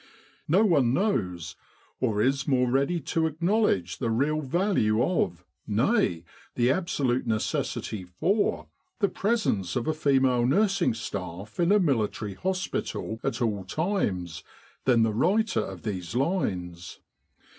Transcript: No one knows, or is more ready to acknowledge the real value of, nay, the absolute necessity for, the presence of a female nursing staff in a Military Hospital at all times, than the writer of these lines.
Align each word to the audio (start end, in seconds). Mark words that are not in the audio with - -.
No 0.47 0.65
one 0.65 0.95
knows, 0.95 1.55
or 1.99 2.23
is 2.23 2.47
more 2.47 2.67
ready 2.71 2.99
to 3.01 3.27
acknowledge 3.27 3.99
the 3.99 4.09
real 4.09 4.41
value 4.41 4.99
of, 5.03 5.45
nay, 5.67 6.25
the 6.55 6.71
absolute 6.71 7.27
necessity 7.27 8.05
for, 8.05 8.65
the 8.97 9.07
presence 9.09 9.75
of 9.75 9.85
a 9.85 9.93
female 9.93 10.43
nursing 10.47 10.95
staff 10.95 11.59
in 11.59 11.71
a 11.71 11.79
Military 11.79 12.33
Hospital 12.33 13.19
at 13.23 13.43
all 13.43 13.63
times, 13.63 14.43
than 14.85 15.03
the 15.03 15.13
writer 15.13 15.59
of 15.61 15.83
these 15.83 16.15
lines. 16.15 16.99